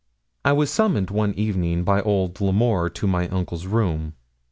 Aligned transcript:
I 0.43 0.51
was 0.51 0.71
summoned 0.71 1.11
one 1.11 1.35
evening 1.35 1.83
by 1.83 2.01
old 2.01 2.41
L'Amour, 2.41 2.89
to 2.89 3.05
my 3.05 3.27
uncle's 3.27 3.67
room. 3.67 4.13